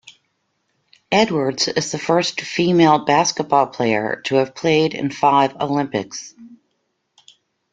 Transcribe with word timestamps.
Edwards 1.11 1.67
is 1.67 1.91
the 1.91 1.99
first 1.99 2.41
female 2.41 3.05
basketball 3.05 3.67
player 3.67 4.19
to 4.25 4.37
have 4.37 4.55
played 4.55 4.95
in 4.95 5.11
five 5.11 5.55
Olympics. 5.57 6.33